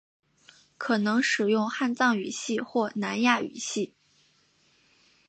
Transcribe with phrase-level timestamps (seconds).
[0.79, 3.93] 可能使用汉藏语系或南亚语系。